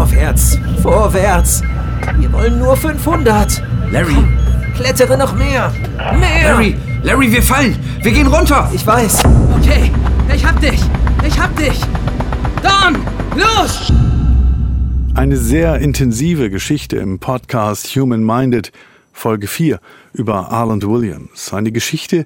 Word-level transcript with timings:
Vorwärts, 0.00 0.58
vorwärts. 0.82 1.62
Wir 2.16 2.32
wollen 2.32 2.58
nur 2.58 2.74
500. 2.74 3.62
Larry. 3.92 4.14
Komm, 4.14 4.34
klettere 4.74 5.18
noch 5.18 5.34
mehr. 5.34 5.74
Mehr. 6.18 6.54
Larry, 6.54 6.74
Larry, 7.02 7.30
wir 7.30 7.42
fallen. 7.42 7.78
Wir 8.00 8.10
gehen 8.10 8.26
runter. 8.26 8.70
Ich 8.72 8.86
weiß. 8.86 9.22
Okay, 9.58 9.92
ich 10.34 10.42
hab 10.42 10.58
dich. 10.58 10.80
Ich 11.22 11.38
hab 11.38 11.54
dich. 11.54 11.78
Don, 12.62 12.96
los! 13.38 13.92
Eine 15.14 15.36
sehr 15.36 15.76
intensive 15.80 16.48
Geschichte 16.48 16.96
im 16.96 17.18
Podcast 17.18 17.94
Human 17.94 18.24
Minded, 18.24 18.72
Folge 19.12 19.48
4 19.48 19.80
über 20.14 20.50
Arland 20.50 20.88
Williams. 20.88 21.52
Eine 21.52 21.72
Geschichte, 21.72 22.24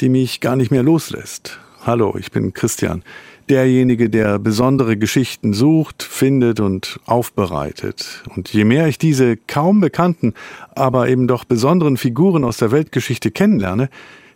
die 0.00 0.08
mich 0.08 0.40
gar 0.40 0.56
nicht 0.56 0.70
mehr 0.70 0.82
loslässt. 0.82 1.58
Hallo, 1.84 2.16
ich 2.18 2.30
bin 2.30 2.54
Christian 2.54 3.02
derjenige, 3.50 4.08
der 4.08 4.38
besondere 4.38 4.96
Geschichten 4.96 5.52
sucht, 5.52 6.02
findet 6.02 6.60
und 6.60 7.00
aufbereitet. 7.04 8.22
Und 8.34 8.52
je 8.52 8.64
mehr 8.64 8.86
ich 8.86 8.98
diese 8.98 9.36
kaum 9.36 9.80
bekannten, 9.80 10.34
aber 10.74 11.08
eben 11.08 11.26
doch 11.26 11.44
besonderen 11.44 11.96
Figuren 11.96 12.44
aus 12.44 12.58
der 12.58 12.70
Weltgeschichte 12.70 13.30
kennenlerne, 13.30 13.90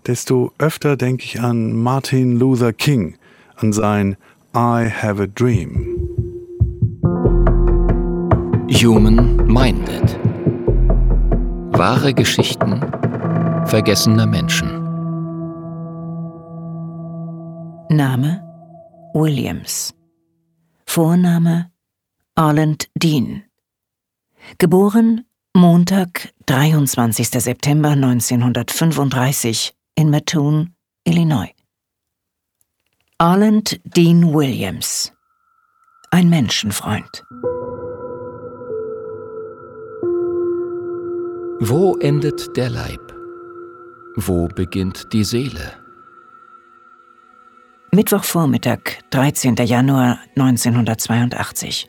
desto 0.07 0.53
öfter 0.59 0.97
denke 0.97 1.25
ich 1.25 1.41
an 1.41 1.73
Martin 1.73 2.39
Luther 2.39 2.73
King, 2.73 3.17
an 3.57 3.73
sein 3.73 4.17
I 4.55 4.91
Have 4.91 5.23
a 5.23 5.27
Dream. 5.27 6.09
Human 8.71 9.37
Minded. 9.47 10.19
Wahre 11.73 12.13
Geschichten 12.13 12.81
vergessener 13.67 14.27
Menschen. 14.27 14.69
Name 17.89 18.54
Williams. 19.15 19.95
Vorname 20.87 21.71
Arland 22.35 22.89
Dean. 22.95 23.45
Geboren 24.59 25.25
Montag, 25.57 26.33
23. 26.47 27.41
September 27.41 27.91
1935 27.91 29.73
in 29.95 30.11
Mattoon, 30.11 30.75
Illinois. 31.05 31.53
Arland 33.19 33.79
Dean 33.85 34.35
Williams. 34.35 35.13
Ein 36.11 36.29
Menschenfreund. 36.29 37.23
Wo 41.61 41.97
endet 42.01 42.57
der 42.57 42.69
Leib? 42.69 43.15
Wo 44.17 44.49
beginnt 44.49 45.13
die 45.13 45.25
Seele? 45.25 45.84
Mittwochvormittag, 47.95 48.81
13. 49.11 49.55
Januar 49.55 50.19
1982. 50.35 51.89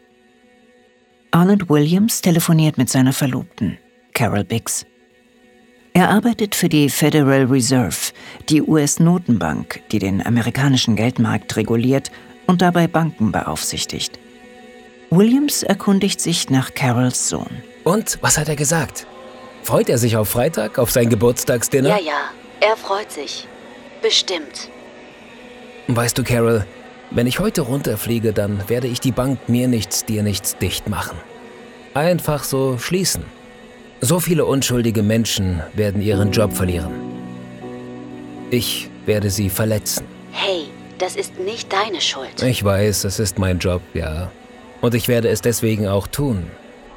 Arnold 1.32 1.68
Williams 1.68 2.22
telefoniert 2.22 2.78
mit 2.78 2.92
seiner 2.92 3.12
Verlobten, 3.12 3.80
Carol 4.14 4.44
Biggs. 4.44 4.86
Er 5.94 6.12
arbeitet 6.12 6.54
für 6.54 6.70
die 6.70 6.90
Federal 6.90 7.46
Reserve, 7.46 8.14
die 8.50 8.62
US-Notenbank, 8.62 9.82
die 9.92 9.98
den 9.98 10.24
amerikanischen 10.24 10.96
Geldmarkt 10.96 11.58
reguliert 11.58 12.12
und 12.46 12.62
dabei 12.62 12.86
Banken 12.86 13.32
beaufsichtigt. 13.32 14.20
Williams 15.10 15.64
erkundigt 15.64 16.22
sich 16.22 16.52
nach 16.52 16.76
Carols 16.76 17.30
Sohn. 17.30 17.64
Und 17.84 18.20
was 18.22 18.38
hat 18.38 18.48
er 18.48 18.56
gesagt? 18.56 19.08
Freut 19.64 19.90
er 19.90 19.98
sich 19.98 20.16
auf 20.18 20.30
Freitag, 20.30 20.78
auf 20.78 20.92
sein 20.92 21.10
Geburtstagsdinner? 21.10 21.90
Ja, 21.90 22.00
ja, 22.00 22.30
er 22.60 22.78
freut 22.78 23.12
sich. 23.12 23.48
Bestimmt. 24.04 24.70
Weißt 25.88 26.18
du, 26.18 26.24
Carol, 26.24 26.66
wenn 27.12 27.28
ich 27.28 27.40
heute 27.40 27.62
runterfliege, 27.62 28.34
dann 28.34 28.68
werde 28.68 28.88
ich 28.88 29.00
die 29.00 29.12
Bank 29.12 29.48
mir 29.48 29.68
nichts, 29.68 30.04
dir 30.04 30.24
nichts 30.24 30.58
dicht 30.58 30.90
machen. 30.90 31.18
Einfach 31.94 32.44
so 32.44 32.78
schließen. 32.80 33.24
So 34.02 34.20
viele 34.20 34.46
unschuldige 34.46 35.04
Menschen 35.04 35.62
werden 35.74 36.02
ihren 36.02 36.32
Job 36.32 36.54
verlieren. 36.54 36.92
Ich 38.50 38.90
werde 39.06 39.30
sie 39.30 39.50
verletzen. 39.50 40.06
Hey, 40.32 40.66
das 40.98 41.16
ist 41.16 41.40
nicht 41.40 41.72
deine 41.72 42.02
Schuld. 42.02 42.42
Ich 42.42 42.64
weiß, 42.64 43.04
es 43.04 43.20
ist 43.20 43.38
mein 43.38 43.60
Job, 43.60 43.82
ja. 43.94 44.32
Und 44.82 44.96
ich 44.96 45.08
werde 45.08 45.30
es 45.30 45.42
deswegen 45.42 45.88
auch 45.88 46.08
tun. 46.08 46.50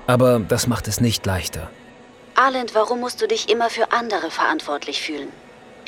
Aber 0.07 0.41
das 0.41 0.67
macht 0.67 0.89
es 0.89 1.01
nicht 1.01 1.27
leichter. 1.27 1.71
Arland, 2.35 2.75
warum 2.75 3.01
musst 3.01 3.21
du 3.21 3.29
dich 3.29 3.51
immer 3.51 3.69
für 3.69 3.93
andere 3.93 4.31
verantwortlich 4.31 5.03
fühlen? 5.03 5.29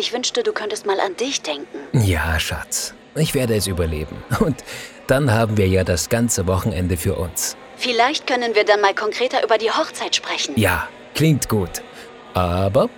Ich 0.01 0.15
wünschte, 0.15 0.43
du 0.43 0.55
könntest 0.55 0.87
mal 0.87 0.99
an 0.99 1.15
dich 1.15 1.43
denken. 1.43 1.77
Ja, 1.93 2.41
Schatz. 2.41 2.95
Ich 3.17 3.35
werde 3.35 3.55
es 3.55 3.67
überleben. 3.67 4.17
Und 4.41 4.65
dann 5.07 5.31
haben 5.31 5.59
wir 5.59 5.69
ja 5.69 5.85
das 5.85 6.09
ganze 6.09 6.47
Wochenende 6.47 6.97
für 6.97 7.17
uns. 7.17 7.55
Vielleicht 7.77 8.27
können 8.27 8.55
wir 8.55 8.65
dann 8.65 8.81
mal 8.81 8.95
konkreter 8.95 9.45
über 9.45 9.59
die 9.59 9.71
Hochzeit 9.71 10.17
sprechen. 10.17 10.55
Ja, 10.57 10.89
klingt 11.15 11.51
gut. 11.51 11.83
Aber 12.33 12.89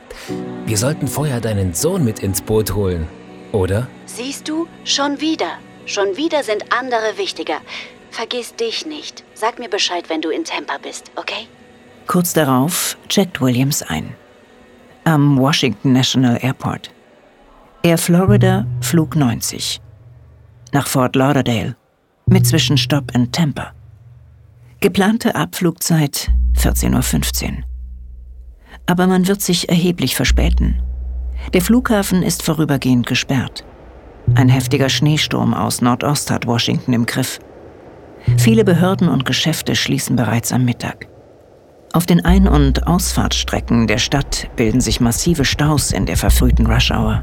wir 0.64 0.78
sollten 0.78 1.08
vorher 1.08 1.40
deinen 1.40 1.74
Sohn 1.74 2.04
mit 2.04 2.20
ins 2.20 2.40
Boot 2.40 2.72
holen, 2.72 3.08
oder? 3.50 3.88
Siehst 4.06 4.48
du, 4.48 4.69
schon 4.84 5.20
wieder. 5.20 5.58
Schon 5.86 6.16
wieder 6.16 6.44
sind 6.44 6.72
andere 6.72 7.19
wichtiger. 7.19 7.62
Vergiss 8.12 8.54
dich 8.54 8.86
nicht. 8.86 9.24
Sag 9.34 9.58
mir 9.58 9.69
Bescheid, 9.69 10.08
wenn 10.08 10.20
du 10.20 10.30
in 10.30 10.44
Tampa 10.44 10.78
bist, 10.80 11.10
okay? 11.16 11.48
Kurz 12.06 12.32
darauf 12.32 12.96
checkt 13.08 13.40
Williams 13.40 13.82
ein 13.82 14.14
am 15.04 15.38
Washington 15.38 15.92
National 15.92 16.38
Airport. 16.42 16.90
Air 17.82 17.98
Florida 17.98 18.66
Flug 18.80 19.16
90. 19.16 19.80
Nach 20.72 20.86
Fort 20.86 21.16
Lauderdale 21.16 21.76
mit 22.26 22.46
Zwischenstopp 22.46 23.14
in 23.14 23.32
Tampa. 23.32 23.72
Geplante 24.80 25.34
Abflugzeit 25.34 26.30
14.15 26.56 27.44
Uhr. 27.44 27.64
Aber 28.86 29.06
man 29.06 29.26
wird 29.26 29.42
sich 29.42 29.68
erheblich 29.68 30.14
verspäten. 30.14 30.80
Der 31.52 31.62
Flughafen 31.62 32.22
ist 32.22 32.42
vorübergehend 32.42 33.06
gesperrt. 33.06 33.64
Ein 34.34 34.48
heftiger 34.48 34.88
Schneesturm 34.88 35.52
aus 35.52 35.82
Nordost 35.82 36.30
hat 36.30 36.46
Washington 36.46 36.92
im 36.92 37.06
Griff. 37.06 37.40
Viele 38.38 38.64
Behörden 38.64 39.08
und 39.08 39.24
Geschäfte 39.24 39.74
schließen 39.74 40.14
bereits 40.14 40.52
am 40.52 40.64
Mittag. 40.64 41.08
Auf 41.94 42.06
den 42.06 42.25
Ein- 42.25 42.48
und 42.48 42.86
Ausfahrtsstrecken 42.86 43.86
der 43.86 43.98
Stadt 43.98 44.48
bilden 44.56 44.80
sich 44.80 45.00
massive 45.00 45.44
Staus 45.44 45.92
in 45.92 46.06
der 46.06 46.16
verfrühten 46.16 46.66
Rush-Hour. 46.66 47.22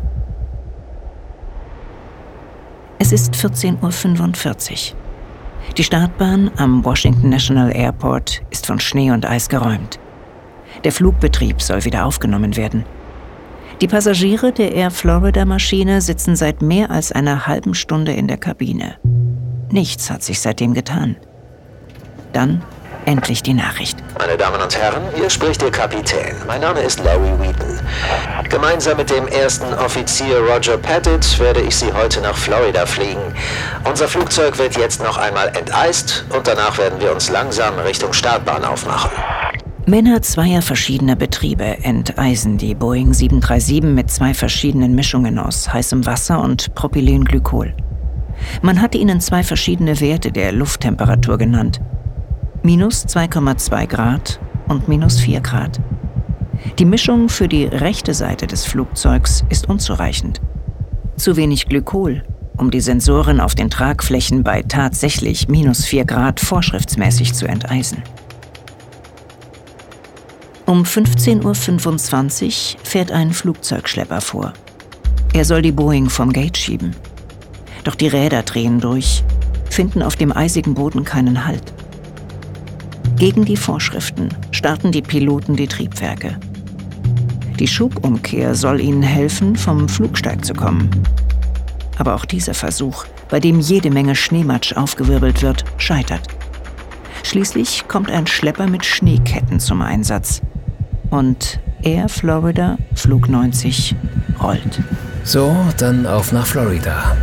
Es 2.99 3.11
ist 3.11 3.33
14.45 3.33 4.91
Uhr. 4.91 4.97
Die 5.75 5.83
Startbahn 5.83 6.51
am 6.57 6.85
Washington 6.85 7.29
National 7.29 7.75
Airport 7.75 8.43
ist 8.51 8.67
von 8.67 8.79
Schnee 8.79 9.09
und 9.09 9.25
Eis 9.25 9.49
geräumt. 9.49 9.99
Der 10.83 10.91
Flugbetrieb 10.91 11.63
soll 11.63 11.83
wieder 11.85 12.05
aufgenommen 12.05 12.55
werden. 12.55 12.85
Die 13.81 13.87
Passagiere 13.87 14.51
der 14.51 14.75
Air 14.75 14.91
Florida-Maschine 14.91 16.01
sitzen 16.01 16.35
seit 16.35 16.61
mehr 16.61 16.91
als 16.91 17.11
einer 17.11 17.47
halben 17.47 17.73
Stunde 17.73 18.13
in 18.13 18.27
der 18.27 18.37
Kabine. 18.37 18.97
Nichts 19.71 20.11
hat 20.11 20.21
sich 20.21 20.39
seitdem 20.41 20.75
getan. 20.75 21.15
Dann 22.33 22.61
endlich 23.05 23.41
die 23.41 23.55
Nachricht. 23.55 23.97
Meine 24.19 24.35
Damen 24.35 24.61
und 24.61 24.77
Herren, 24.77 25.03
hier 25.15 25.29
spricht 25.29 25.63
Ihr 25.63 25.71
Kapitän. 25.71 26.35
Mein 26.45 26.59
Name 26.59 26.81
ist 26.81 27.01
Larry 27.05 27.31
Wheaton. 27.39 27.79
Gemeinsam 28.49 28.97
mit 28.97 29.09
dem 29.09 29.25
ersten 29.29 29.73
Offizier 29.75 30.39
Roger 30.39 30.77
Pettit 30.77 31.39
werde 31.39 31.61
ich 31.61 31.77
Sie 31.77 31.93
heute 31.93 32.19
nach 32.19 32.35
Florida 32.35 32.85
fliegen. 32.85 33.21
Unser 33.85 34.09
Flugzeug 34.09 34.57
wird 34.57 34.75
jetzt 34.75 35.01
noch 35.01 35.17
einmal 35.17 35.47
enteist 35.57 36.25
und 36.35 36.45
danach 36.45 36.77
werden 36.77 36.99
wir 36.99 37.13
uns 37.13 37.29
langsam 37.29 37.79
Richtung 37.79 38.11
Startbahn 38.11 38.65
aufmachen. 38.65 39.09
Männer 39.85 40.21
zweier 40.21 40.61
verschiedener 40.61 41.15
Betriebe 41.15 41.63
enteisen 41.63 42.57
die 42.57 42.75
Boeing 42.75 43.13
737 43.13 43.83
mit 43.83 44.11
zwei 44.11 44.33
verschiedenen 44.33 44.95
Mischungen 44.95 45.39
aus 45.39 45.71
heißem 45.71 46.05
Wasser 46.05 46.41
und 46.41 46.75
Propylenglykol. 46.75 47.73
Man 48.61 48.81
hatte 48.81 48.97
ihnen 48.97 49.21
zwei 49.21 49.43
verschiedene 49.43 50.01
Werte 50.01 50.33
der 50.33 50.51
Lufttemperatur 50.51 51.37
genannt 51.37 51.79
minus 52.63 53.05
2,2 53.05 53.87
Grad 53.87 54.39
und 54.67 54.87
minus 54.87 55.19
4 55.19 55.41
Grad. 55.41 55.79
Die 56.77 56.85
Mischung 56.85 57.29
für 57.29 57.47
die 57.47 57.65
rechte 57.65 58.13
Seite 58.13 58.47
des 58.47 58.65
Flugzeugs 58.65 59.45
ist 59.49 59.69
unzureichend. 59.69 60.41
Zu 61.15 61.37
wenig 61.37 61.67
Glykol, 61.67 62.23
um 62.57 62.69
die 62.69 62.81
Sensoren 62.81 63.39
auf 63.39 63.55
den 63.55 63.69
Tragflächen 63.69 64.43
bei 64.43 64.61
tatsächlich 64.61 65.47
minus 65.47 65.85
4 65.85 66.05
Grad 66.05 66.39
vorschriftsmäßig 66.39 67.33
zu 67.33 67.47
enteisen. 67.47 68.03
Um 70.65 70.83
15.25 70.83 72.75
Uhr 72.75 72.79
fährt 72.83 73.11
ein 73.11 73.31
Flugzeugschlepper 73.31 74.21
vor. 74.21 74.53
Er 75.33 75.45
soll 75.45 75.61
die 75.61 75.71
Boeing 75.71 76.09
vom 76.09 76.31
Gate 76.31 76.57
schieben. 76.57 76.95
Doch 77.83 77.95
die 77.95 78.07
Räder 78.07 78.43
drehen 78.43 78.79
durch, 78.79 79.23
finden 79.69 80.03
auf 80.03 80.15
dem 80.15 80.35
eisigen 80.35 80.73
Boden 80.73 81.05
keinen 81.05 81.45
Halt. 81.45 81.73
Gegen 83.19 83.43
die 83.43 83.57
Vorschriften 83.57 84.29
starten 84.51 84.93
die 84.93 85.01
Piloten 85.01 85.57
die 85.57 85.67
Triebwerke. 85.67 86.37
Die 87.59 87.67
Schubumkehr 87.67 88.55
soll 88.55 88.79
ihnen 88.79 89.03
helfen, 89.03 89.57
vom 89.57 89.89
Flugsteig 89.89 90.45
zu 90.45 90.53
kommen. 90.53 90.89
Aber 91.97 92.15
auch 92.15 92.23
dieser 92.23 92.53
Versuch, 92.53 93.03
bei 93.27 93.41
dem 93.41 93.59
jede 93.59 93.91
Menge 93.91 94.15
Schneematsch 94.15 94.71
aufgewirbelt 94.71 95.41
wird, 95.41 95.65
scheitert. 95.77 96.21
Schließlich 97.23 97.89
kommt 97.89 98.09
ein 98.09 98.25
Schlepper 98.25 98.67
mit 98.67 98.85
Schneeketten 98.85 99.59
zum 99.59 99.81
Einsatz. 99.81 100.41
Und 101.09 101.59
Air 101.83 102.07
Florida 102.07 102.77
Flug 102.95 103.27
90 103.27 103.97
rollt. 104.41 104.79
So, 105.25 105.53
dann 105.77 106.05
auf 106.05 106.31
nach 106.31 106.45
Florida. 106.45 107.17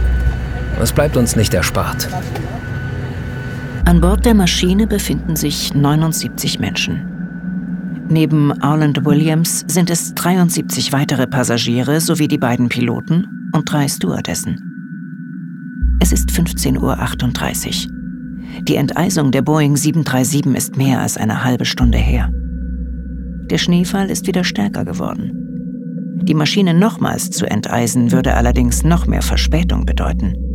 Es 0.79 0.93
bleibt 0.93 1.17
uns 1.17 1.37
nicht 1.37 1.55
erspart. 1.55 2.07
An 3.87 4.01
Bord 4.01 4.27
der 4.27 4.35
Maschine 4.35 4.89
befinden 4.89 5.37
sich 5.37 5.73
79 5.73 6.59
Menschen. 6.59 7.07
Neben 8.09 8.51
Arland 8.61 9.05
Williams 9.05 9.65
sind 9.69 9.91
es 9.91 10.13
73 10.13 10.93
weitere 10.93 11.29
Passagiere 11.29 12.01
sowie 12.01 12.27
die 12.27 12.37
beiden 12.37 12.69
Piloten 12.69 13.49
und 13.53 13.71
drei 13.71 13.87
Stewardessen. 13.87 14.59
Es 16.01 16.11
ist 16.11 16.31
15.38 16.31 17.87
Uhr. 17.87 18.63
Die 18.63 18.75
Enteisung 18.75 19.31
der 19.31 19.43
Boeing 19.43 19.77
737 19.77 20.47
ist 20.57 20.77
mehr 20.77 21.01
als 21.01 21.17
eine 21.17 21.45
halbe 21.45 21.65
Stunde 21.65 21.99
her. 21.99 22.29
Der 23.49 23.59
Schneefall 23.59 24.11
ist 24.11 24.27
wieder 24.27 24.43
stärker 24.43 24.85
geworden. 24.85 25.31
Die 26.25 26.35
Maschine 26.35 26.75
nochmals 26.75 27.31
zu 27.31 27.49
enteisen 27.49 28.11
würde 28.11 28.35
allerdings 28.35 28.83
noch 28.83 29.07
mehr 29.07 29.23
Verspätung 29.23 29.87
bedeuten. 29.87 30.46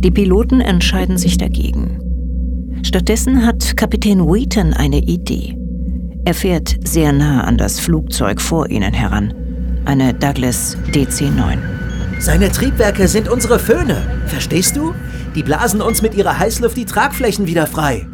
Die 0.00 0.12
Piloten 0.12 0.60
entscheiden 0.60 1.18
sich 1.18 1.38
dagegen. 1.38 2.80
Stattdessen 2.84 3.44
hat 3.44 3.76
Kapitän 3.76 4.20
Wheaton 4.20 4.72
eine 4.72 4.98
Idee. 4.98 5.58
Er 6.24 6.34
fährt 6.34 6.76
sehr 6.86 7.12
nah 7.12 7.42
an 7.42 7.58
das 7.58 7.80
Flugzeug 7.80 8.40
vor 8.40 8.70
ihnen 8.70 8.92
heran. 8.92 9.34
Eine 9.86 10.14
Douglas 10.14 10.76
DC-9. 10.92 11.58
Seine 12.20 12.52
Triebwerke 12.52 13.08
sind 13.08 13.28
unsere 13.28 13.58
Föhne. 13.58 14.02
Verstehst 14.26 14.76
du? 14.76 14.94
Die 15.34 15.42
blasen 15.42 15.80
uns 15.80 16.00
mit 16.00 16.14
ihrer 16.14 16.38
Heißluft 16.38 16.76
die 16.76 16.84
Tragflächen 16.84 17.48
wieder 17.48 17.66
frei. 17.66 18.06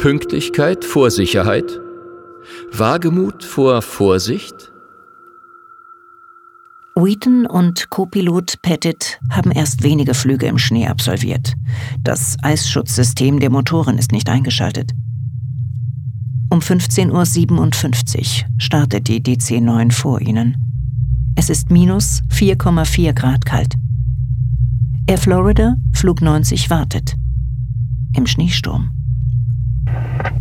Pünktlichkeit 0.00 0.84
vor 0.84 1.12
Sicherheit? 1.12 1.80
Wagemut 2.72 3.44
vor 3.44 3.80
Vorsicht? 3.80 4.73
Wheaton 7.04 7.44
und 7.44 7.90
Co-Pilot 7.90 8.62
Pettit 8.62 9.20
haben 9.28 9.50
erst 9.50 9.82
wenige 9.82 10.14
Flüge 10.14 10.46
im 10.46 10.56
Schnee 10.56 10.86
absolviert. 10.86 11.52
Das 12.02 12.38
Eisschutzsystem 12.42 13.40
der 13.40 13.50
Motoren 13.50 13.98
ist 13.98 14.10
nicht 14.10 14.30
eingeschaltet. 14.30 14.92
Um 16.48 16.60
15.57 16.60 18.16
Uhr 18.44 18.48
startet 18.56 19.08
die 19.08 19.22
DC-9 19.22 19.92
vor 19.92 20.22
ihnen. 20.22 20.56
Es 21.36 21.50
ist 21.50 21.70
minus 21.70 22.22
4,4 22.30 23.12
Grad 23.12 23.44
kalt. 23.44 23.74
Air 25.06 25.18
Florida, 25.18 25.76
Flug 25.92 26.22
90, 26.22 26.70
wartet. 26.70 27.16
Im 28.16 28.26
Schneesturm. 28.26 28.92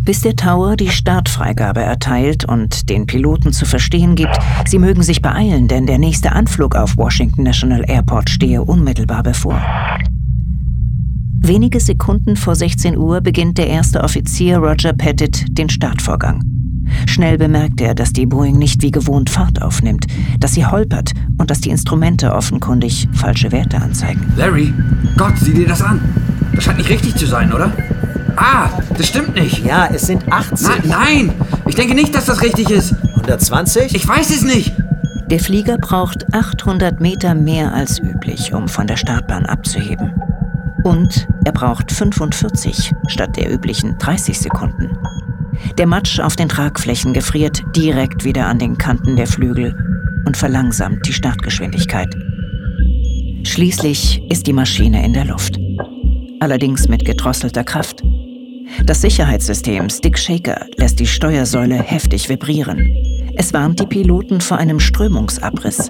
Bis 0.06 0.22
der 0.22 0.36
Tower 0.36 0.76
die 0.76 0.90
Startfreigabe 0.90 1.82
erteilt 1.82 2.44
und 2.44 2.90
den 2.90 3.06
Piloten 3.06 3.54
zu 3.54 3.66
verstehen 3.66 4.16
gibt, 4.16 4.38
sie 4.66 4.80
mögen 4.80 5.02
sich 5.02 5.22
beeilen, 5.22 5.70
denn 5.70 5.86
der 5.86 5.98
nächste 5.98 6.34
Anflug 6.34 6.76
auf 6.76 6.98
Washington 6.98 7.44
National 7.44 7.86
Airport 7.88 8.30
stehe 8.30 8.64
unmittelbar 8.64 9.24
bevor. 9.24 9.62
Wenige 11.40 11.80
Sekunden 11.80 12.36
vor 12.36 12.56
16 12.56 12.98
Uhr 12.98 13.22
beginnt 13.22 13.58
der 13.58 13.68
erste 13.68 14.02
Offizier 14.02 14.58
Roger 14.58 14.94
Pettit 14.94 15.46
den 15.58 15.70
Startvorgang. 15.70 16.42
Schnell 17.06 17.38
bemerkt 17.38 17.82
er, 17.82 17.96
dass 17.96 18.14
die 18.14 18.26
Boeing 18.26 18.58
nicht 18.58 18.82
wie 18.82 18.92
gewohnt 18.92 19.30
Fahrt 19.30 19.62
aufnimmt, 19.62 20.06
dass 20.40 20.54
sie 20.54 20.66
holpert 20.66 21.12
und 21.38 21.50
dass 21.50 21.62
die 21.62 21.70
Instrumente 21.70 22.34
offenkundig 22.34 23.08
falsche 23.14 23.52
Werte 23.52 23.78
anzeigen. 23.78 24.22
Larry, 24.36 24.74
Gott, 25.18 25.38
sieh 25.38 25.54
dir 25.54 25.68
das 25.68 25.82
an. 25.82 26.02
Das 26.56 26.64
scheint 26.64 26.78
nicht 26.78 26.90
richtig 26.90 27.16
zu 27.16 27.26
sein, 27.26 27.52
oder? 27.52 27.72
Ah, 28.46 28.70
das 28.98 29.08
stimmt 29.08 29.36
nicht. 29.36 29.66
Ja, 29.66 29.88
es 29.88 30.02
sind 30.02 30.30
80. 30.30 30.68
Na, 30.68 30.98
nein, 31.00 31.34
ich 31.66 31.76
denke 31.76 31.96
nicht, 31.96 32.14
dass 32.14 32.26
das 32.26 32.42
richtig 32.42 32.70
ist. 32.70 32.94
120? 33.12 33.96
Ich 33.96 34.06
weiß 34.06 34.32
es 34.32 34.42
nicht. 34.42 34.74
Der 35.32 35.40
Flieger 35.40 35.78
braucht 35.78 36.34
800 36.34 37.00
Meter 37.00 37.36
mehr 37.36 37.74
als 37.74 38.00
üblich, 38.00 38.54
um 38.54 38.68
von 38.68 38.86
der 38.86 38.98
Startbahn 38.98 39.46
abzuheben. 39.46 40.12
Und 40.84 41.26
er 41.46 41.54
braucht 41.54 41.94
45 41.94 42.92
statt 43.08 43.38
der 43.38 43.50
üblichen 43.50 43.98
30 43.98 44.38
Sekunden. 44.38 44.90
Der 45.78 45.88
Matsch 45.88 46.20
auf 46.20 46.36
den 46.36 46.50
Tragflächen 46.50 47.14
gefriert 47.14 47.64
direkt 47.78 48.26
wieder 48.26 48.48
an 48.48 48.60
den 48.60 48.78
Kanten 48.78 49.16
der 49.16 49.28
Flügel 49.28 49.74
und 50.26 50.36
verlangsamt 50.36 51.08
die 51.08 51.14
Startgeschwindigkeit. 51.14 52.14
Schließlich 53.46 54.22
ist 54.30 54.48
die 54.48 54.54
Maschine 54.54 55.06
in 55.06 55.14
der 55.14 55.26
Luft. 55.26 55.58
Allerdings 56.42 56.90
mit 56.90 57.06
gedrosselter 57.06 57.64
Kraft. 57.64 58.04
Das 58.86 59.00
Sicherheitssystem 59.00 59.90
Stick 59.90 60.20
Shaker 60.20 60.66
lässt 60.76 61.00
die 61.00 61.08
Steuersäule 61.08 61.76
heftig 61.76 62.28
vibrieren. 62.28 62.94
Es 63.36 63.54
warnt 63.54 63.80
die 63.80 63.86
Piloten 63.86 64.42
vor 64.42 64.58
einem 64.58 64.80
Strömungsabriss. 64.80 65.90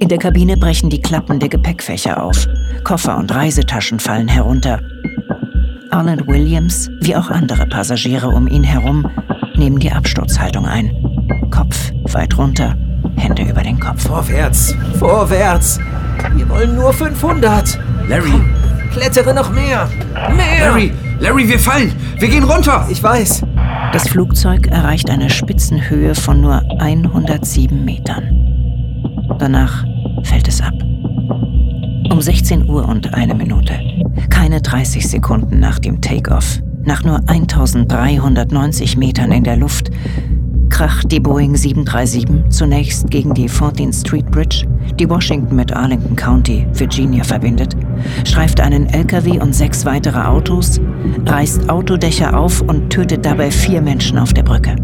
In 0.00 0.08
der 0.08 0.18
Kabine 0.18 0.56
brechen 0.56 0.90
die 0.90 1.00
Klappen 1.00 1.38
der 1.38 1.48
Gepäckfächer 1.48 2.20
auf. 2.20 2.48
Koffer 2.82 3.16
und 3.18 3.32
Reisetaschen 3.32 4.00
fallen 4.00 4.26
herunter. 4.26 4.80
Arnold 5.90 6.26
Williams, 6.26 6.90
wie 7.00 7.14
auch 7.14 7.30
andere 7.30 7.66
Passagiere 7.66 8.26
um 8.26 8.48
ihn 8.48 8.64
herum, 8.64 9.08
nehmen 9.56 9.78
die 9.78 9.92
Absturzhaltung 9.92 10.66
ein. 10.66 10.90
Kopf 11.52 11.92
weit 12.12 12.36
runter, 12.36 12.76
Hände 13.16 13.42
über 13.42 13.62
den 13.62 13.78
Kopf. 13.78 14.08
Vorwärts, 14.08 14.74
vorwärts. 14.98 15.78
Wir 16.34 16.48
wollen 16.48 16.74
nur 16.74 16.92
500. 16.92 17.78
Larry, 18.08 18.30
Komm, 18.30 18.90
klettere 18.90 19.32
noch 19.32 19.52
mehr. 19.52 19.88
Mehr. 20.34 20.68
Larry, 20.68 20.92
Larry, 21.20 21.48
wir 21.48 21.58
fallen. 21.58 21.92
Wir 22.18 22.28
gehen 22.28 22.44
runter. 22.44 22.86
Ich 22.90 23.02
weiß. 23.02 23.42
Das 23.92 24.08
Flugzeug 24.08 24.68
erreicht 24.68 25.10
eine 25.10 25.28
Spitzenhöhe 25.30 26.14
von 26.14 26.40
nur 26.40 26.62
107 26.78 27.84
Metern. 27.84 28.30
Danach 29.38 29.84
fällt 30.22 30.48
es 30.48 30.60
ab. 30.60 30.74
Um 32.10 32.20
16 32.20 32.68
Uhr 32.68 32.88
und 32.88 33.14
eine 33.14 33.34
Minute, 33.34 33.74
keine 34.30 34.60
30 34.60 35.08
Sekunden 35.08 35.58
nach 35.58 35.78
dem 35.80 36.00
Takeoff, 36.00 36.60
nach 36.84 37.02
nur 37.02 37.20
1390 37.26 38.96
Metern 38.96 39.32
in 39.32 39.42
der 39.42 39.56
Luft, 39.56 39.90
kracht 40.68 41.10
die 41.10 41.20
Boeing 41.20 41.56
737 41.56 42.50
zunächst 42.50 43.10
gegen 43.10 43.34
die 43.34 43.48
14th 43.48 44.00
Street 44.00 44.30
Bridge, 44.30 44.66
die 44.98 45.08
Washington 45.08 45.56
mit 45.56 45.72
Arlington 45.72 46.16
County, 46.16 46.66
Virginia 46.72 47.24
verbindet, 47.24 47.76
streift 48.24 48.60
einen 48.60 48.86
LKW 48.88 49.40
und 49.40 49.54
sechs 49.54 49.84
weitere 49.84 50.20
Autos, 50.20 50.80
reißt 51.26 51.68
Autodächer 51.68 52.38
auf 52.38 52.60
und 52.60 52.90
tötet 52.90 53.24
dabei 53.24 53.50
vier 53.50 53.80
Menschen 53.80 54.18
auf 54.18 54.32
der 54.32 54.42
Brücke. 54.42 54.76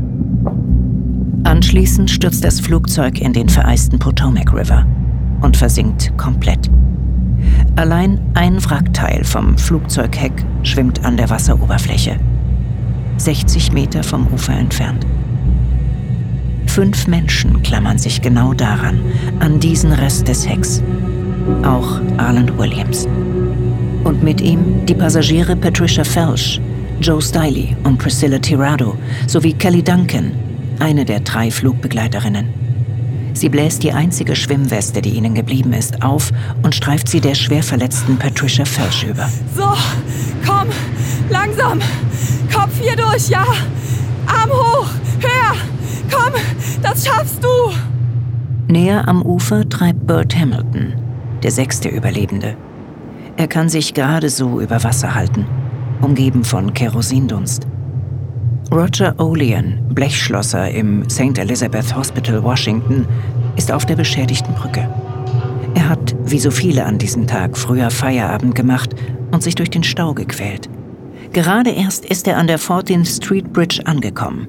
Anschließend 1.44 2.10
stürzt 2.10 2.44
das 2.44 2.60
Flugzeug 2.60 3.20
in 3.20 3.32
den 3.32 3.48
vereisten 3.48 3.98
Potomac 3.98 4.52
River 4.52 4.86
und 5.40 5.56
versinkt 5.56 6.16
komplett. 6.16 6.70
Allein 7.76 8.20
ein 8.34 8.62
Wrackteil 8.64 9.24
vom 9.24 9.56
Flugzeugheck 9.56 10.32
schwimmt 10.62 11.04
an 11.04 11.16
der 11.16 11.30
Wasseroberfläche, 11.30 12.18
60 13.16 13.72
Meter 13.72 14.02
vom 14.02 14.26
Ufer 14.32 14.54
entfernt. 14.54 15.06
Fünf 16.74 17.08
Menschen 17.08 17.64
klammern 17.64 17.98
sich 17.98 18.22
genau 18.22 18.54
daran, 18.54 19.00
an 19.40 19.58
diesen 19.58 19.90
Rest 19.90 20.28
des 20.28 20.48
Hecks. 20.48 20.80
Auch 21.64 22.00
Arland 22.16 22.56
Williams. 22.56 23.08
Und 24.04 24.22
mit 24.22 24.40
ihm 24.40 24.86
die 24.86 24.94
Passagiere 24.94 25.56
Patricia 25.56 26.04
Felsch, 26.04 26.60
Joe 27.00 27.20
Stiley 27.20 27.76
und 27.82 27.98
Priscilla 27.98 28.38
Tirado 28.38 28.96
sowie 29.26 29.52
Kelly 29.52 29.82
Duncan, 29.82 30.30
eine 30.78 31.04
der 31.04 31.18
drei 31.20 31.50
Flugbegleiterinnen. 31.50 32.46
Sie 33.32 33.48
bläst 33.48 33.82
die 33.82 33.92
einzige 33.92 34.36
Schwimmweste, 34.36 35.02
die 35.02 35.10
ihnen 35.10 35.34
geblieben 35.34 35.72
ist, 35.72 36.02
auf 36.04 36.30
und 36.62 36.76
streift 36.76 37.08
sie 37.08 37.20
der 37.20 37.34
schwer 37.34 37.64
verletzten 37.64 38.16
Patricia 38.16 38.64
Felsch 38.64 39.02
über. 39.02 39.28
So, 39.56 39.72
komm, 40.46 40.68
langsam. 41.30 41.80
Kopf 42.54 42.78
hier 42.80 42.94
durch, 42.94 43.28
ja? 43.28 43.44
Arm 44.26 44.50
hoch, 44.50 44.88
höher. 45.18 45.79
Komm, 46.10 46.32
das 46.82 47.06
schaffst 47.06 47.42
du. 47.42 47.48
Näher 48.72 49.08
am 49.08 49.22
Ufer 49.22 49.68
treibt 49.68 50.06
Bert 50.06 50.36
Hamilton, 50.36 50.94
der 51.42 51.50
sechste 51.50 51.88
Überlebende. 51.88 52.56
Er 53.36 53.48
kann 53.48 53.68
sich 53.68 53.94
gerade 53.94 54.28
so 54.28 54.60
über 54.60 54.82
Wasser 54.84 55.14
halten, 55.14 55.46
umgeben 56.02 56.44
von 56.44 56.72
Kerosindunst. 56.72 57.66
Roger 58.72 59.14
Olean, 59.18 59.80
Blechschlosser 59.88 60.70
im 60.70 61.08
St. 61.10 61.38
Elizabeth 61.38 61.96
Hospital, 61.96 62.42
Washington, 62.44 63.06
ist 63.56 63.72
auf 63.72 63.84
der 63.84 63.96
beschädigten 63.96 64.54
Brücke. 64.54 64.88
Er 65.74 65.88
hat, 65.88 66.14
wie 66.24 66.38
so 66.38 66.50
viele 66.50 66.84
an 66.84 66.98
diesem 66.98 67.26
Tag, 67.26 67.56
früher 67.56 67.90
Feierabend 67.90 68.54
gemacht 68.54 68.94
und 69.32 69.42
sich 69.42 69.56
durch 69.56 69.70
den 69.70 69.82
Stau 69.82 70.14
gequält. 70.14 70.68
Gerade 71.32 71.70
erst 71.70 72.04
ist 72.04 72.28
er 72.28 72.36
an 72.36 72.46
der 72.46 72.58
14th 72.58 73.16
Street 73.16 73.52
Bridge 73.52 73.80
angekommen. 73.84 74.48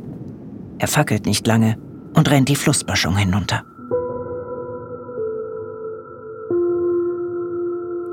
Er 0.81 0.87
fackelt 0.87 1.27
nicht 1.27 1.45
lange 1.45 1.77
und 2.15 2.31
rennt 2.31 2.49
die 2.49 2.55
Flussböschung 2.55 3.15
hinunter. 3.15 3.63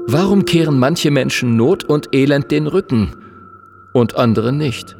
Warum 0.07 0.45
kehren 0.45 0.79
manche 0.79 1.11
Menschen 1.11 1.57
Not 1.57 1.85
und 1.85 2.11
Elend 2.13 2.51
den 2.51 2.67
Rücken 2.67 3.17
und 3.95 4.17
andere 4.17 4.53
nicht? 4.53 4.99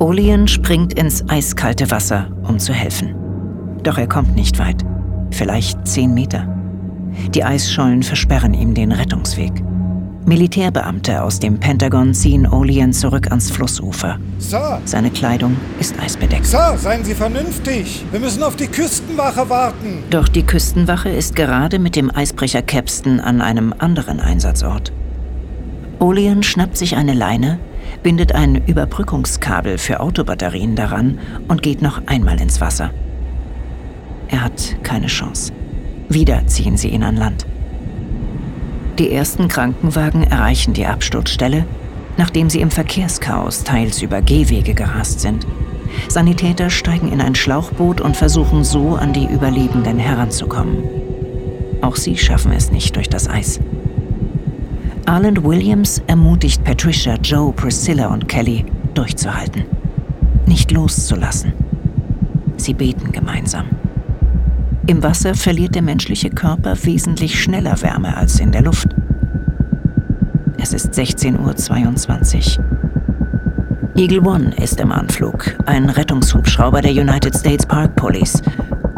Olean 0.00 0.48
springt 0.48 0.94
ins 0.94 1.28
eiskalte 1.28 1.92
Wasser, 1.92 2.28
um 2.42 2.58
zu 2.58 2.72
helfen. 2.72 3.14
Doch 3.84 3.98
er 3.98 4.08
kommt 4.08 4.34
nicht 4.34 4.58
weit. 4.58 4.82
Vielleicht 5.30 5.86
zehn 5.86 6.12
Meter. 6.12 6.44
Die 7.36 7.44
Eisschollen 7.44 8.02
versperren 8.02 8.52
ihm 8.52 8.74
den 8.74 8.90
Rettungsweg. 8.90 9.52
Militärbeamte 10.32 11.22
aus 11.22 11.40
dem 11.40 11.60
Pentagon 11.60 12.14
ziehen 12.14 12.46
Olean 12.50 12.94
zurück 12.94 13.30
ans 13.30 13.50
Flussufer. 13.50 14.18
Sir! 14.38 14.80
Seine 14.86 15.10
Kleidung 15.10 15.58
ist 15.78 16.00
eisbedeckt. 16.00 16.46
Sir, 16.46 16.78
seien 16.78 17.04
Sie 17.04 17.14
vernünftig! 17.14 18.02
Wir 18.10 18.18
müssen 18.18 18.42
auf 18.42 18.56
die 18.56 18.66
Küstenwache 18.66 19.50
warten! 19.50 20.02
Doch 20.08 20.28
die 20.28 20.42
Küstenwache 20.42 21.10
ist 21.10 21.36
gerade 21.36 21.78
mit 21.78 21.96
dem 21.96 22.10
Eisbrecher 22.10 22.62
Capstan 22.62 23.20
an 23.20 23.42
einem 23.42 23.74
anderen 23.76 24.20
Einsatzort. 24.20 24.90
Olean 25.98 26.42
schnappt 26.42 26.78
sich 26.78 26.96
eine 26.96 27.12
Leine, 27.12 27.58
bindet 28.02 28.34
ein 28.34 28.66
Überbrückungskabel 28.66 29.76
für 29.76 30.00
Autobatterien 30.00 30.76
daran 30.76 31.18
und 31.48 31.60
geht 31.60 31.82
noch 31.82 32.06
einmal 32.06 32.40
ins 32.40 32.58
Wasser. 32.58 32.90
Er 34.28 34.44
hat 34.44 34.76
keine 34.82 35.08
Chance. 35.08 35.52
Wieder 36.08 36.46
ziehen 36.46 36.78
sie 36.78 36.88
ihn 36.88 37.02
an 37.02 37.18
Land. 37.18 37.44
Die 38.98 39.10
ersten 39.10 39.48
Krankenwagen 39.48 40.24
erreichen 40.24 40.74
die 40.74 40.86
Absturzstelle, 40.86 41.64
nachdem 42.18 42.50
sie 42.50 42.60
im 42.60 42.70
Verkehrschaos 42.70 43.64
teils 43.64 44.02
über 44.02 44.20
Gehwege 44.20 44.74
gerast 44.74 45.20
sind. 45.20 45.46
Sanitäter 46.08 46.70
steigen 46.70 47.10
in 47.10 47.20
ein 47.20 47.34
Schlauchboot 47.34 48.00
und 48.00 48.16
versuchen 48.16 48.64
so 48.64 48.96
an 48.96 49.12
die 49.12 49.26
Überlebenden 49.26 49.98
heranzukommen. 49.98 50.84
Auch 51.80 51.96
sie 51.96 52.16
schaffen 52.16 52.52
es 52.52 52.70
nicht 52.70 52.96
durch 52.96 53.08
das 53.08 53.28
Eis. 53.28 53.60
Arland 55.06 55.42
Williams 55.42 56.00
ermutigt 56.06 56.62
Patricia, 56.62 57.16
Joe, 57.16 57.52
Priscilla 57.52 58.06
und 58.06 58.28
Kelly 58.28 58.64
durchzuhalten, 58.94 59.64
nicht 60.46 60.70
loszulassen. 60.70 61.52
Sie 62.56 62.74
beten 62.74 63.10
gemeinsam. 63.10 63.66
Im 64.92 65.02
Wasser 65.02 65.34
verliert 65.34 65.74
der 65.74 65.80
menschliche 65.80 66.28
Körper 66.28 66.74
wesentlich 66.82 67.42
schneller 67.42 67.80
Wärme 67.80 68.14
als 68.14 68.38
in 68.38 68.52
der 68.52 68.60
Luft. 68.60 68.88
Es 70.58 70.74
ist 70.74 70.92
16.22 70.92 72.58
Uhr. 72.58 72.64
Eagle 73.94 74.20
One 74.20 74.54
ist 74.62 74.78
im 74.80 74.92
Anflug, 74.92 75.56
ein 75.64 75.88
Rettungshubschrauber 75.88 76.82
der 76.82 76.90
United 76.90 77.34
States 77.34 77.64
Park 77.64 77.96
Police. 77.96 78.42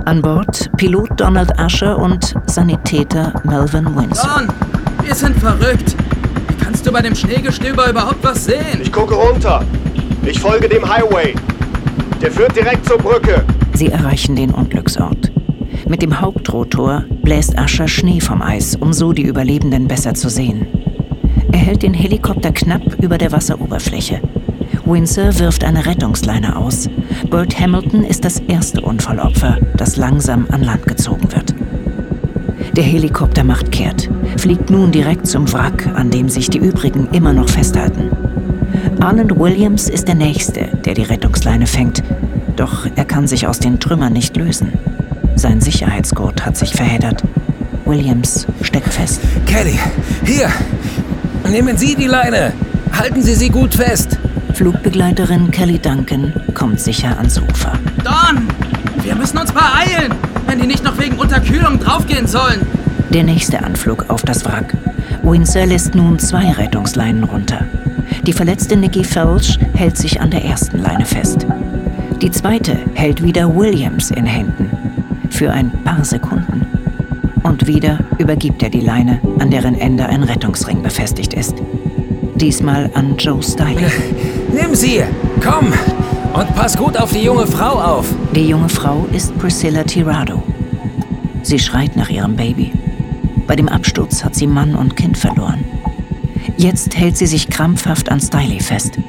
An 0.05 0.21
Bord 0.21 0.69
Pilot 0.77 1.11
Donald 1.15 1.53
Usher 1.61 1.97
und 1.97 2.35
Sanitäter 2.47 3.33
Melvin 3.45 3.95
Windsor. 3.95 4.49
Don, 4.49 5.07
wir 5.07 5.15
sind 5.15 5.37
verrückt. 5.39 5.95
Wie 6.49 6.55
kannst 6.57 6.85
du 6.85 6.91
bei 6.91 7.03
dem 7.03 7.15
Schneegestöber 7.15 7.89
überhaupt 7.89 8.25
was 8.25 8.47
sehen? 8.47 8.81
Ich 8.83 8.91
gucke 8.91 9.15
runter. 9.15 9.65
Ich 10.25 10.41
folge 10.41 10.69
dem 10.69 10.93
Highway. 10.93 11.37
Der 12.21 12.33
führt 12.33 12.57
direkt 12.57 12.85
zur 12.85 12.99
Brücke. 12.99 13.45
Sie 13.75 13.93
erreichen 13.93 14.35
den 14.35 14.51
Unglücksort. 14.51 15.31
Mit 15.87 16.01
dem 16.01 16.21
Hauptrotor 16.21 17.05
bläst 17.23 17.59
Ascher 17.59 17.89
Schnee 17.89 18.21
vom 18.21 18.41
Eis, 18.41 18.75
um 18.75 18.93
so 18.93 19.13
die 19.13 19.23
Überlebenden 19.23 19.87
besser 19.87 20.15
zu 20.15 20.31
sehen. 20.31 20.67
Er 21.53 21.59
hält 21.59 21.83
den 21.83 21.93
Helikopter 21.93 22.53
knapp 22.53 23.03
über 23.03 23.19
der 23.19 23.33
Wasseroberfläche. 23.33 24.21
Windsor 24.87 25.39
wirft 25.39 25.63
eine 25.63 25.85
Rettungsleine 25.85 26.57
aus. 26.57 26.89
Burt 27.31 27.59
Hamilton 27.61 28.03
ist 28.05 28.25
das 28.25 28.41
erste 28.41 28.81
Unfallopfer, 28.81 29.59
das 29.77 29.97
langsam 29.97 30.47
an 30.51 30.63
Land 30.63 30.87
gezogen 30.87 31.31
wird. 31.33 31.55
Der 32.77 32.85
Helikopter 32.85 33.45
macht 33.45 33.71
kehrt, 33.71 34.11
fliegt 34.39 34.71
nun 34.71 34.91
direkt 34.91 35.27
zum 35.27 35.53
Wrack, 35.53 35.87
an 35.95 36.11
dem 36.11 36.29
sich 36.29 36.49
die 36.49 36.59
übrigen 36.59 37.09
immer 37.13 37.33
noch 37.33 37.49
festhalten. 37.49 38.11
Arland 39.01 39.39
Williams 39.39 39.91
ist 39.91 40.09
der 40.09 40.15
Nächste, 40.15 40.69
der 40.85 40.95
die 40.95 41.03
Rettungsleine 41.03 41.67
fängt, 41.67 42.03
doch 42.57 42.87
er 42.97 43.05
kann 43.05 43.27
sich 43.27 43.47
aus 43.47 43.59
den 43.59 43.81
Trümmern 43.81 44.13
nicht 44.15 44.37
lösen. 44.37 44.73
Sein 45.37 45.61
Sicherheitsgurt 45.61 46.45
hat 46.45 46.57
sich 46.57 46.73
verheddert. 46.73 47.23
Williams 47.85 48.47
steckt 48.63 48.93
fest. 48.93 49.21
Kelly, 49.47 49.79
hier! 50.25 50.49
Nehmen 51.51 51.77
Sie 51.77 51.95
die 51.95 52.07
Leine! 52.07 52.53
Halten 52.93 53.23
Sie 53.23 53.35
sie 53.35 53.49
gut 53.51 53.75
fest! 53.75 54.19
Flugbegleiterin 54.55 55.51
Kelly 55.51 55.79
Duncan 55.79 56.33
kommt 56.55 56.81
sicher 56.81 57.19
ans 57.19 57.41
Ufer. 57.41 57.73
Don! 58.05 58.49
Wir 59.03 59.15
müssen 59.15 59.39
uns 59.39 59.53
beeilen, 59.53 60.15
wenn 60.47 60.61
die 60.61 60.67
nicht 60.67 60.85
noch 60.85 60.99
wegen 60.99 61.19
Unterkühlung 61.19 61.79
draufgehen 61.79 62.27
sollen. 62.27 62.67
Der 63.11 63.25
nächste 63.25 63.63
Anflug 63.63 64.09
auf 64.09 64.23
das 64.23 64.45
Wrack. 64.45 64.75
Windsor 65.23 65.67
lässt 65.67 65.95
nun 65.95 66.19
zwei 66.19 66.53
Rettungsleinen 66.53 67.25
runter. 67.25 67.67
Die 68.27 68.33
verletzte 68.33 68.77
Nikki 68.77 69.05
Felch 69.05 69.59
hält 69.75 69.99
sich 69.99 70.21
an 70.21 70.31
der 70.31 70.45
ersten 70.45 70.79
Leine 70.79 71.05
fest. 71.05 71.47
Die 72.23 72.31
zweite 72.31 72.79
hält 72.95 73.23
wieder 73.23 73.55
Williams 73.55 74.11
in 74.11 74.25
Händen. 74.25 74.71
Für 75.35 75.51
ein 75.51 75.73
paar 75.83 76.05
Sekunden. 76.05 76.65
Und 77.43 77.67
wieder 77.67 77.99
übergibt 78.19 78.63
er 78.63 78.71
die 78.71 78.81
Leine, 78.81 79.21
an 79.41 79.51
deren 79.51 79.75
Ende 79.75 80.07
ein 80.07 80.23
Rettungsring 80.23 80.81
befestigt 80.81 81.35
ist. 81.35 81.57
Diesmal 82.37 82.89
an 82.95 83.17
Joe 83.17 83.43
Stiley. 83.43 83.85
Nimm 84.53 84.77
sie! 84.77 85.03
Komm! 85.43 85.73
Und 86.35 86.55
pass 86.55 86.77
gut 86.77 86.97
auf 86.97 87.13
die 87.13 87.25
junge 87.25 87.49
Frau 87.49 87.81
auf! 87.81 88.07
Die 88.33 88.49
junge 88.49 88.69
Frau 88.69 89.09
ist 89.13 89.37
Priscilla 89.37 89.83
Tirado. 89.83 90.41
Sie 91.43 91.59
schreit 91.59 91.97
nach 91.97 92.11
ihrem 92.11 92.37
Baby. 92.37 92.71
Bei 93.49 93.57
dem 93.57 93.69
Absturz 93.69 94.23
hat 94.23 94.37
sie 94.37 94.47
Mann 94.47 94.77
und 94.77 94.95
Kind 94.95 95.19
verloren. 95.19 95.65
Jetzt 96.57 96.97
hält 96.97 97.17
sie 97.17 97.27
sich 97.27 97.51
krampfhaft 97.51 98.09
an 98.09 98.21
Stiley 98.21 98.61
fest. 98.61 99.01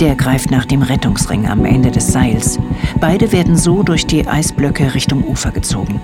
Der 0.00 0.14
greift 0.14 0.52
nach 0.52 0.64
dem 0.64 0.82
Rettungsring 0.82 1.48
am 1.48 1.64
Ende 1.64 1.90
des 1.90 2.12
Seils. 2.12 2.60
Beide 3.00 3.32
werden 3.32 3.56
so 3.56 3.82
durch 3.82 4.06
die 4.06 4.28
Eisblöcke 4.28 4.94
Richtung 4.94 5.24
Ufer 5.24 5.50
gezogen. 5.50 6.00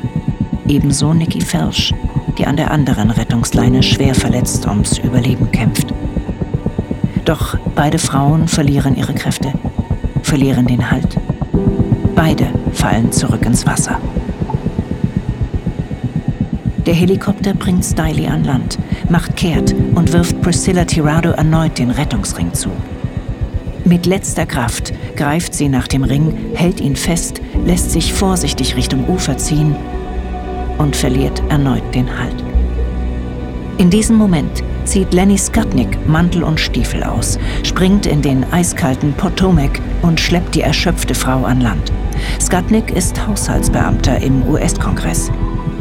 Ebenso 0.66 1.14
Nikki 1.14 1.40
Felsch, 1.40 1.94
die 2.36 2.44
an 2.44 2.56
der 2.56 2.72
anderen 2.72 3.12
Rettungsleine 3.12 3.84
schwer 3.84 4.16
verletzt 4.16 4.66
ums 4.66 4.98
Überleben 4.98 5.52
kämpft. 5.52 5.94
Doch 7.24 7.56
beide 7.76 8.00
Frauen 8.00 8.48
verlieren 8.48 8.96
ihre 8.96 9.14
Kräfte, 9.14 9.52
verlieren 10.22 10.66
den 10.66 10.90
Halt. 10.90 11.16
Beide 12.16 12.48
fallen 12.72 13.12
zurück 13.12 13.46
ins 13.46 13.64
Wasser. 13.64 14.00
Der 16.84 16.94
Helikopter 16.94 17.54
bringt 17.54 17.84
Stiley 17.84 18.26
an 18.26 18.42
Land, 18.42 18.76
macht 19.08 19.36
kehrt 19.36 19.72
und 19.94 20.12
wirft 20.12 20.42
Priscilla 20.42 20.84
Tirado 20.84 21.30
erneut 21.30 21.78
den 21.78 21.90
Rettungsring 21.90 22.52
zu. 22.52 22.70
Mit 23.86 24.06
letzter 24.06 24.46
Kraft 24.46 24.94
greift 25.14 25.52
sie 25.52 25.68
nach 25.68 25.86
dem 25.86 26.04
Ring, 26.04 26.34
hält 26.54 26.80
ihn 26.80 26.96
fest, 26.96 27.42
lässt 27.66 27.90
sich 27.90 28.14
vorsichtig 28.14 28.76
Richtung 28.76 29.06
Ufer 29.06 29.36
ziehen 29.36 29.76
und 30.78 30.96
verliert 30.96 31.42
erneut 31.50 31.94
den 31.94 32.08
Halt. 32.18 32.42
In 33.76 33.90
diesem 33.90 34.16
Moment 34.16 34.64
zieht 34.86 35.12
Lenny 35.12 35.36
Skutnik 35.36 35.98
Mantel 36.08 36.44
und 36.44 36.58
Stiefel 36.58 37.02
aus, 37.02 37.38
springt 37.62 38.06
in 38.06 38.22
den 38.22 38.50
eiskalten 38.52 39.12
Potomac 39.12 39.78
und 40.00 40.18
schleppt 40.18 40.54
die 40.54 40.62
erschöpfte 40.62 41.14
Frau 41.14 41.44
an 41.44 41.60
Land. 41.60 41.92
Skutnik 42.40 42.90
ist 42.90 43.26
Haushaltsbeamter 43.26 44.18
im 44.22 44.48
US-Kongress. 44.48 45.30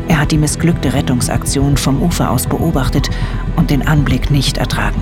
Er 0.09 0.19
hat 0.19 0.31
die 0.31 0.37
missglückte 0.37 0.93
Rettungsaktion 0.93 1.77
vom 1.77 2.01
Ufer 2.01 2.31
aus 2.31 2.47
beobachtet 2.47 3.09
und 3.55 3.69
den 3.69 3.87
Anblick 3.87 4.29
nicht 4.29 4.57
ertragen. 4.57 5.01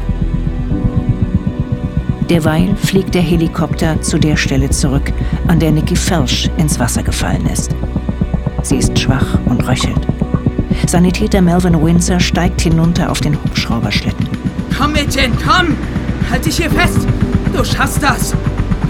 Derweil 2.31 2.73
fliegt 2.77 3.13
der 3.13 3.21
Helikopter 3.21 4.01
zu 4.01 4.17
der 4.17 4.37
Stelle 4.37 4.69
zurück, 4.69 5.11
an 5.49 5.59
der 5.59 5.69
Nikki 5.69 5.97
Felsch 5.97 6.49
ins 6.55 6.79
Wasser 6.79 7.03
gefallen 7.03 7.45
ist. 7.47 7.75
Sie 8.63 8.77
ist 8.77 8.97
schwach 8.97 9.37
und 9.47 9.67
röchelt. 9.67 9.99
Sanitäter 10.87 11.41
Melvin 11.41 11.83
Windsor 11.83 12.21
steigt 12.21 12.61
hinunter 12.61 13.11
auf 13.11 13.19
den 13.19 13.35
Hubschrauberschlitten. 13.35 14.29
Komm, 14.77 14.93
Mädchen, 14.93 15.33
komm! 15.45 15.75
Halt 16.31 16.45
dich 16.45 16.55
hier 16.55 16.71
fest! 16.71 17.05
Du 17.53 17.65
schaffst 17.65 18.01
das! 18.01 18.33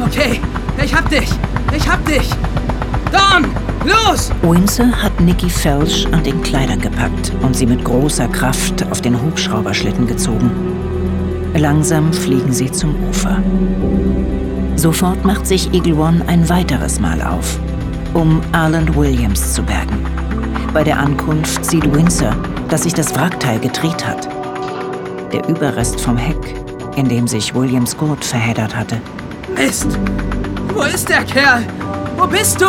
Okay, 0.06 0.40
ich 0.84 0.94
hab 0.94 1.10
dich! 1.10 1.30
Ich 1.76 1.90
hab 1.90 2.06
dich! 2.06 2.30
Don! 3.12 3.50
Los! 3.90 4.30
Windsor 4.44 4.92
hat 4.92 5.20
Nikki 5.20 5.50
Felsch 5.50 6.06
an 6.12 6.24
den 6.24 6.44
Kleidern 6.44 6.80
gepackt 6.80 7.32
und 7.42 7.56
sie 7.56 7.66
mit 7.66 7.84
großer 7.84 8.28
Kraft 8.28 8.86
auf 8.92 9.02
den 9.02 9.20
Hubschrauberschlitten 9.20 10.06
gezogen. 10.06 10.71
Langsam 11.56 12.14
fliegen 12.14 12.54
sie 12.54 12.72
zum 12.72 12.96
Ufer. 13.10 13.42
Sofort 14.76 15.24
macht 15.26 15.46
sich 15.46 15.74
Eagle 15.74 15.96
One 15.96 16.24
ein 16.28 16.48
weiteres 16.50 17.00
Mal 17.00 17.22
auf, 17.22 17.60
um 18.14 18.42
Arland 18.52 18.96
Williams 18.96 19.54
zu 19.54 19.62
bergen. 19.62 20.06
Bei 20.74 20.84
der 20.84 20.98
Ankunft 20.98 21.66
sieht 21.66 21.94
Windsor, 21.94 22.36
dass 22.70 22.84
sich 22.84 22.94
das 22.94 23.14
Wrackteil 23.16 23.60
gedreht 23.60 24.06
hat. 24.06 24.28
Der 25.34 25.48
Überrest 25.50 26.00
vom 26.00 26.18
Heck, 26.18 26.56
in 26.96 27.10
dem 27.10 27.28
sich 27.28 27.54
Williams 27.54 27.96
Gurt 27.96 28.24
verheddert 28.24 28.76
hatte. 28.76 29.02
Mist! 29.56 30.00
Wo 30.74 30.84
ist 30.84 31.10
der 31.10 31.24
Kerl? 31.26 31.64
Wo 32.18 32.26
bist 32.26 32.62
du? 32.62 32.66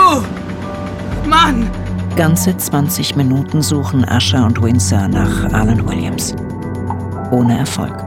Mann! 1.29 1.71
Ganze 2.17 2.57
20 2.57 3.17
Minuten 3.17 3.63
suchen 3.63 4.05
Asher 4.07 4.45
und 4.45 4.61
Windsor 4.61 5.09
nach 5.09 5.45
Alan 5.53 5.89
Williams. 5.89 6.35
Ohne 7.31 7.59
Erfolg. 7.59 8.02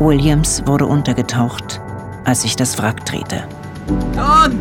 Williams 0.00 0.62
wurde 0.64 0.86
untergetaucht, 0.86 1.80
als 2.24 2.44
ich 2.44 2.54
das 2.54 2.78
Wrack 2.78 3.04
drehte. 3.04 3.48
Don! 4.14 4.58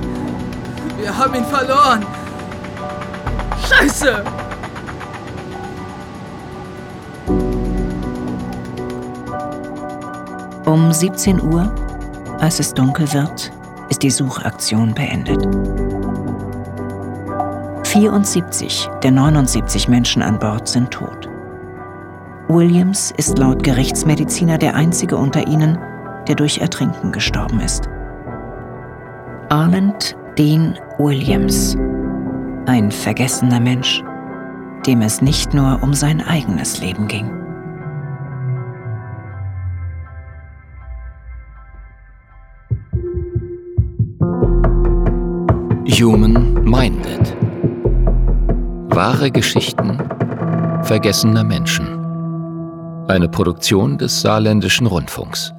Wir 1.00 1.15
haben 1.15 1.36
ihn 1.36 1.46
verloren! 1.46 2.03
Scheiße! 3.67 4.24
Um 10.65 10.91
17 10.91 11.41
Uhr, 11.41 11.74
als 12.39 12.60
es 12.60 12.74
dunkel 12.74 13.13
wird, 13.13 13.51
ist 13.89 14.01
die 14.01 14.12
Suchaktion 14.12 14.94
beendet. 14.94 15.48
74 17.86 18.89
der 19.03 19.12
79 19.12 19.88
Menschen 19.88 20.22
an 20.24 20.39
Bord 20.39 20.67
sind 20.67 20.91
tot. 20.91 21.29
Williams 22.50 23.13
ist 23.18 23.38
laut 23.38 23.62
Gerichtsmediziner 23.62 24.58
der 24.58 24.74
einzige 24.74 25.18
unter 25.18 25.46
ihnen, 25.48 25.77
der 26.27 26.36
durch 26.36 26.60
Ertrinken 26.60 27.12
gestorben 27.12 27.60
ist. 27.60 27.89
Arland 29.50 30.16
Dean 30.38 30.77
Williams, 30.98 31.75
ein 32.66 32.89
vergessener 32.89 33.60
Mensch, 33.60 34.01
dem 34.86 35.01
es 35.01 35.22
nicht 35.22 35.54
nur 35.54 35.80
um 35.84 35.94
sein 35.94 36.22
eigenes 36.22 36.80
Leben 36.80 37.08
ging. 37.08 37.30
Human 46.00 46.54
Minded. 46.63 47.36
Wahre 48.89 49.32
Geschichten 49.32 49.98
vergessener 50.84 51.44
Menschen. 51.44 51.97
Eine 53.08 53.30
Produktion 53.30 53.98
des 53.98 54.20
Saarländischen 54.20 54.86
Rundfunks. 54.86 55.54